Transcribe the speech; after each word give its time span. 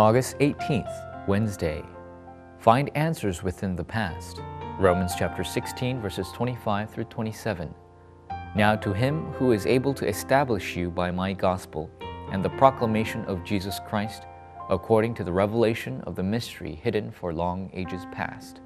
August 0.00 0.38
18th, 0.38 1.28
Wednesday. 1.28 1.82
Find 2.58 2.90
answers 2.94 3.42
within 3.42 3.76
the 3.76 3.84
past. 3.84 4.40
Romans 4.78 5.12
chapter 5.14 5.44
16, 5.44 6.00
verses 6.00 6.32
25 6.32 6.88
through 6.88 7.04
27. 7.04 7.74
Now 8.56 8.76
to 8.76 8.94
him 8.94 9.26
who 9.32 9.52
is 9.52 9.66
able 9.66 9.92
to 9.92 10.08
establish 10.08 10.74
you 10.74 10.90
by 10.90 11.10
my 11.10 11.34
gospel 11.34 11.90
and 12.32 12.42
the 12.42 12.48
proclamation 12.48 13.26
of 13.26 13.44
Jesus 13.44 13.78
Christ, 13.86 14.22
according 14.70 15.12
to 15.16 15.22
the 15.22 15.34
revelation 15.34 16.00
of 16.06 16.16
the 16.16 16.22
mystery 16.22 16.76
hidden 16.76 17.12
for 17.12 17.34
long 17.34 17.70
ages 17.74 18.06
past. 18.10 18.62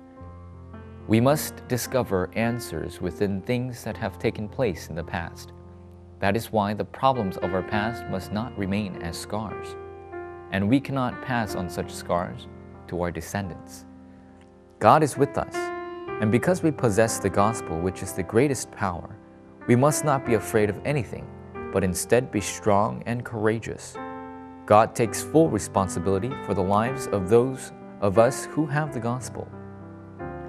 We 1.08 1.20
must 1.20 1.66
discover 1.66 2.30
answers 2.34 3.00
within 3.00 3.40
things 3.40 3.82
that 3.82 3.96
have 3.96 4.20
taken 4.20 4.48
place 4.48 4.88
in 4.88 4.94
the 4.94 5.02
past. 5.02 5.50
That 6.20 6.36
is 6.36 6.52
why 6.52 6.74
the 6.74 6.84
problems 6.84 7.38
of 7.38 7.54
our 7.54 7.64
past 7.64 8.06
must 8.06 8.32
not 8.32 8.56
remain 8.56 9.02
as 9.02 9.18
scars, 9.18 9.74
and 10.54 10.70
we 10.70 10.78
cannot 10.78 11.20
pass 11.20 11.56
on 11.56 11.68
such 11.68 11.90
scars 11.90 12.46
to 12.86 13.02
our 13.02 13.10
descendants. 13.10 13.86
God 14.78 15.02
is 15.02 15.18
with 15.18 15.36
us, 15.36 15.52
and 16.20 16.30
because 16.30 16.62
we 16.62 16.70
possess 16.70 17.18
the 17.18 17.28
gospel, 17.28 17.80
which 17.80 18.04
is 18.04 18.12
the 18.12 18.22
greatest 18.22 18.70
power, 18.70 19.18
we 19.66 19.74
must 19.74 20.04
not 20.04 20.24
be 20.24 20.34
afraid 20.34 20.70
of 20.70 20.80
anything, 20.84 21.26
but 21.72 21.82
instead 21.82 22.30
be 22.30 22.40
strong 22.40 23.02
and 23.04 23.24
courageous. 23.24 23.96
God 24.64 24.94
takes 24.94 25.24
full 25.24 25.50
responsibility 25.50 26.30
for 26.46 26.54
the 26.54 26.62
lives 26.62 27.08
of 27.08 27.28
those 27.28 27.72
of 28.00 28.16
us 28.16 28.44
who 28.44 28.64
have 28.64 28.94
the 28.94 29.00
gospel. 29.00 29.48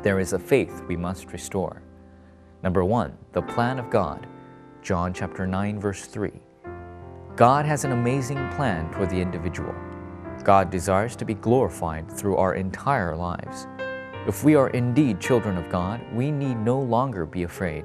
There 0.04 0.20
is 0.20 0.34
a 0.34 0.40
faith 0.40 0.84
we 0.88 0.96
must 0.96 1.34
restore. 1.34 1.82
Number 2.62 2.86
one, 2.86 3.18
the 3.32 3.42
plan 3.42 3.80
of 3.80 3.90
God. 3.90 4.28
John 4.84 5.16
chapter 5.16 5.48
9, 5.48 5.80
verse 5.80 6.06
3. 6.06 6.32
God 7.36 7.66
has 7.66 7.86
an 7.86 7.92
amazing 7.92 8.38
plan 8.52 8.94
for 8.94 9.08
the 9.08 9.20
individual. 9.20 9.74
God 10.46 10.70
desires 10.70 11.16
to 11.16 11.26
be 11.26 11.34
glorified 11.34 12.10
through 12.10 12.38
our 12.38 12.54
entire 12.54 13.16
lives. 13.16 13.66
If 14.28 14.44
we 14.44 14.54
are 14.54 14.70
indeed 14.70 15.20
children 15.20 15.58
of 15.58 15.70
God, 15.70 16.02
we 16.14 16.30
need 16.30 16.60
no 16.60 16.80
longer 16.80 17.26
be 17.26 17.44
afraid. 17.44 17.84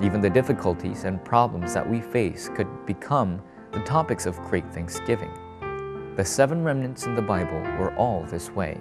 Even 0.00 0.22
the 0.22 0.30
difficulties 0.30 1.04
and 1.04 1.22
problems 1.22 1.74
that 1.74 1.88
we 1.88 2.00
face 2.00 2.48
could 2.56 2.86
become 2.86 3.42
the 3.72 3.80
topics 3.80 4.24
of 4.24 4.40
great 4.40 4.72
thanksgiving. 4.72 5.30
The 6.16 6.24
seven 6.24 6.64
remnants 6.64 7.04
in 7.04 7.14
the 7.14 7.20
Bible 7.20 7.60
were 7.78 7.94
all 7.96 8.22
this 8.22 8.50
way, 8.50 8.80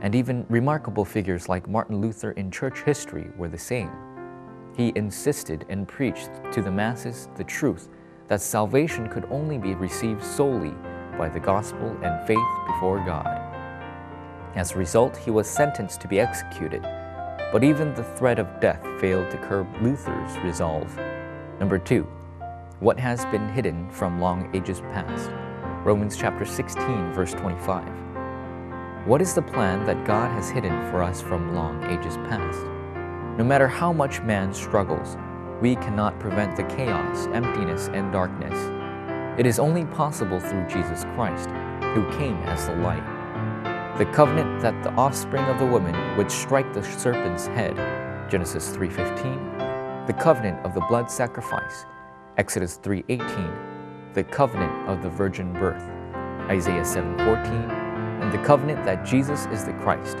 and 0.00 0.14
even 0.14 0.46
remarkable 0.48 1.04
figures 1.04 1.48
like 1.48 1.68
Martin 1.68 2.00
Luther 2.00 2.30
in 2.32 2.52
church 2.52 2.82
history 2.82 3.28
were 3.36 3.48
the 3.48 3.58
same. 3.58 3.90
He 4.76 4.92
insisted 4.94 5.66
and 5.68 5.88
preached 5.88 6.30
to 6.52 6.62
the 6.62 6.70
masses 6.70 7.28
the 7.34 7.42
truth 7.42 7.88
that 8.28 8.40
salvation 8.40 9.08
could 9.08 9.26
only 9.32 9.58
be 9.58 9.74
received 9.74 10.22
solely 10.22 10.74
by 11.18 11.28
the 11.28 11.40
gospel 11.40 11.96
and 12.02 12.26
faith 12.26 12.38
before 12.66 13.04
God. 13.04 13.26
As 14.56 14.72
a 14.72 14.78
result, 14.78 15.16
he 15.16 15.30
was 15.30 15.48
sentenced 15.48 16.00
to 16.00 16.08
be 16.08 16.18
executed, 16.18 16.82
but 17.52 17.62
even 17.62 17.94
the 17.94 18.04
threat 18.04 18.38
of 18.38 18.60
death 18.60 18.82
failed 19.00 19.30
to 19.30 19.38
curb 19.38 19.68
Luther's 19.80 20.36
resolve. 20.38 20.96
Number 21.58 21.78
two, 21.78 22.02
what 22.80 22.98
has 22.98 23.24
been 23.26 23.48
hidden 23.48 23.90
from 23.90 24.20
long 24.20 24.50
ages 24.54 24.80
past? 24.80 25.30
Romans 25.84 26.16
chapter 26.16 26.44
16, 26.44 27.12
verse 27.12 27.32
25. 27.32 27.86
What 29.06 29.22
is 29.22 29.34
the 29.34 29.42
plan 29.42 29.84
that 29.86 30.04
God 30.06 30.30
has 30.32 30.50
hidden 30.50 30.90
for 30.90 31.02
us 31.02 31.20
from 31.20 31.54
long 31.54 31.84
ages 31.90 32.16
past? 32.28 32.58
No 33.38 33.44
matter 33.44 33.68
how 33.68 33.92
much 33.92 34.20
man 34.22 34.52
struggles, 34.52 35.16
we 35.60 35.76
cannot 35.76 36.18
prevent 36.18 36.56
the 36.56 36.64
chaos, 36.64 37.26
emptiness, 37.28 37.88
and 37.88 38.12
darkness. 38.12 38.79
It 39.38 39.46
is 39.46 39.58
only 39.58 39.84
possible 39.84 40.40
through 40.40 40.66
Jesus 40.66 41.04
Christ, 41.14 41.50
who 41.94 42.10
came 42.18 42.36
as 42.44 42.66
the 42.66 42.76
light. 42.76 43.96
The 43.96 44.06
covenant 44.06 44.60
that 44.60 44.82
the 44.82 44.92
offspring 44.92 45.44
of 45.44 45.58
the 45.58 45.66
woman 45.66 45.94
would 46.16 46.30
strike 46.30 46.72
the 46.72 46.82
serpent's 46.82 47.46
head, 47.46 47.76
Genesis 48.28 48.70
3:15. 48.70 49.38
The 50.06 50.12
covenant 50.14 50.64
of 50.66 50.74
the 50.74 50.80
blood 50.88 51.10
sacrifice, 51.10 51.86
Exodus 52.38 52.76
3:18. 52.76 53.52
The 54.14 54.24
covenant 54.24 54.88
of 54.88 55.00
the 55.00 55.10
virgin 55.10 55.52
birth, 55.52 55.84
Isaiah 56.48 56.84
7:14, 56.84 57.70
and 58.20 58.32
the 58.32 58.44
covenant 58.44 58.84
that 58.84 59.04
Jesus 59.04 59.46
is 59.52 59.64
the 59.64 59.74
Christ, 59.74 60.18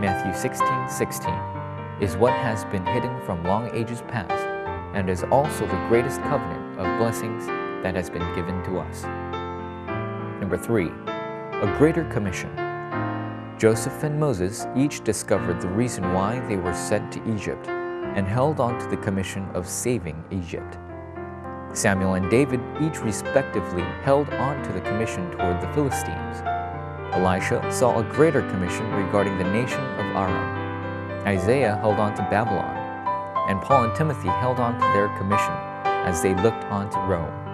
Matthew 0.00 0.32
16:16, 0.32 1.38
is 2.00 2.16
what 2.16 2.32
has 2.32 2.64
been 2.66 2.86
hidden 2.86 3.20
from 3.20 3.44
long 3.44 3.70
ages 3.74 4.02
past 4.08 4.46
and 4.94 5.10
is 5.10 5.24
also 5.24 5.66
the 5.66 5.86
greatest 5.88 6.22
covenant 6.22 6.78
of 6.78 6.98
blessings 6.98 7.48
that 7.86 7.94
has 7.94 8.10
been 8.10 8.34
given 8.34 8.60
to 8.64 8.80
us. 8.80 9.04
Number 10.40 10.56
3. 10.56 10.86
A 10.86 11.74
greater 11.78 12.02
commission. 12.06 12.50
Joseph 13.60 14.02
and 14.02 14.18
Moses 14.18 14.66
each 14.76 15.04
discovered 15.04 15.60
the 15.60 15.68
reason 15.68 16.12
why 16.12 16.40
they 16.48 16.56
were 16.56 16.74
sent 16.74 17.12
to 17.12 17.32
Egypt 17.32 17.68
and 17.68 18.26
held 18.26 18.58
on 18.58 18.76
to 18.80 18.86
the 18.88 18.96
commission 18.96 19.48
of 19.54 19.68
saving 19.68 20.20
Egypt. 20.32 20.78
Samuel 21.74 22.14
and 22.14 22.28
David 22.28 22.60
each 22.82 22.98
respectively 23.02 23.84
held 24.02 24.28
on 24.30 24.64
to 24.64 24.72
the 24.72 24.80
commission 24.80 25.30
toward 25.30 25.60
the 25.60 25.72
Philistines. 25.72 26.42
Elisha 27.12 27.70
saw 27.70 28.00
a 28.00 28.02
greater 28.02 28.42
commission 28.50 28.90
regarding 28.94 29.38
the 29.38 29.44
nation 29.44 29.84
of 30.00 30.06
Aram. 30.16 31.24
Isaiah 31.24 31.76
held 31.76 32.00
on 32.00 32.16
to 32.16 32.22
Babylon, 32.22 32.74
and 33.48 33.62
Paul 33.62 33.84
and 33.84 33.94
Timothy 33.94 34.28
held 34.42 34.58
on 34.58 34.74
to 34.74 34.86
their 34.92 35.06
commission 35.18 35.54
as 36.04 36.20
they 36.20 36.34
looked 36.34 36.64
on 36.64 36.90
to 36.90 36.98
Rome. 36.98 37.45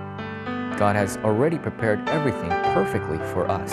God 0.83 0.97
has 0.97 1.17
already 1.19 1.59
prepared 1.61 2.09
everything 2.09 2.51
perfectly 2.75 3.19
for 3.33 3.49
us. 3.49 3.71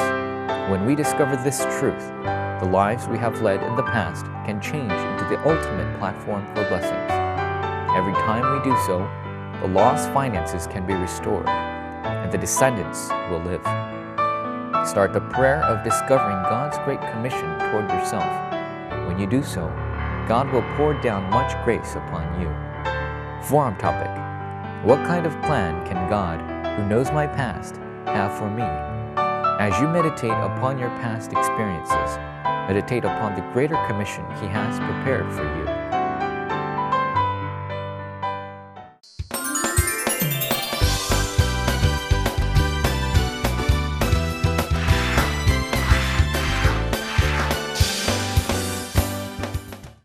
When 0.70 0.86
we 0.86 0.94
discover 0.94 1.36
this 1.38 1.58
truth, 1.80 2.08
the 2.62 2.70
lives 2.72 3.08
we 3.08 3.18
have 3.18 3.42
led 3.42 3.64
in 3.64 3.76
the 3.76 3.82
past 3.82 4.28
can 4.46 4.62
change 4.62 4.92
into 4.92 5.26
the 5.28 5.40
ultimate 5.40 5.98
platform 5.98 6.46
for 6.50 6.70
blessings. 6.70 7.10
Every 7.98 8.14
time 8.14 8.46
we 8.54 8.64
do 8.64 8.78
so, 8.86 9.00
the 9.60 9.74
lost 9.74 10.12
finances 10.12 10.68
can 10.68 10.86
be 10.86 10.94
restored, 10.94 11.50
and 11.50 12.32
the 12.32 12.38
descendants 12.38 13.10
will 13.32 13.42
live. 13.42 13.64
Start 14.88 15.12
the 15.12 15.28
prayer 15.34 15.64
of 15.64 15.84
discovering 15.84 16.44
God's 16.44 16.78
great 16.86 17.02
commission 17.12 17.58
toward 17.58 17.90
yourself. 17.90 18.30
When 19.08 19.18
you 19.18 19.26
do 19.26 19.42
so, 19.42 19.66
God 20.28 20.48
will 20.54 20.62
pour 20.78 20.94
down 21.02 21.28
much 21.32 21.58
grace 21.66 21.96
upon 21.96 22.40
you. 22.40 22.50
Forum 23.48 23.76
topic 23.78 24.14
What 24.86 25.04
kind 25.08 25.26
of 25.26 25.34
plan 25.42 25.84
can 25.88 26.08
God, 26.08 26.59
who 26.76 26.88
knows 26.88 27.12
my 27.12 27.28
past, 27.28 27.78
have 28.06 28.38
for 28.38 28.50
me? 28.50 28.64
As 29.60 29.80
you 29.82 29.88
meditate 29.88 30.32
upon 30.32 30.80
your 30.80 30.90
past 31.02 31.32
experiences, 31.34 32.18
meditate 32.68 33.04
upon 33.04 33.36
the 33.36 33.42
greater 33.54 33.78
commission 33.88 34.24
He 34.40 34.48
has 34.48 34.80
prepared 34.80 35.32
for 35.34 35.44
you. 35.44 35.79